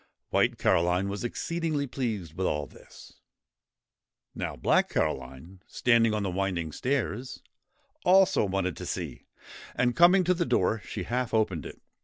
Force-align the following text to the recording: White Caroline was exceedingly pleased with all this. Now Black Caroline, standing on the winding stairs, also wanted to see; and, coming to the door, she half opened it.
White 0.31 0.57
Caroline 0.57 1.09
was 1.09 1.23
exceedingly 1.23 1.85
pleased 1.85 2.33
with 2.33 2.47
all 2.47 2.65
this. 2.65 3.19
Now 4.33 4.55
Black 4.55 4.89
Caroline, 4.89 5.61
standing 5.67 6.11
on 6.11 6.23
the 6.23 6.31
winding 6.31 6.71
stairs, 6.71 7.43
also 8.03 8.43
wanted 8.43 8.75
to 8.77 8.87
see; 8.87 9.27
and, 9.75 9.95
coming 9.95 10.23
to 10.23 10.33
the 10.33 10.43
door, 10.43 10.81
she 10.83 11.03
half 11.03 11.35
opened 11.35 11.67
it. 11.67 11.79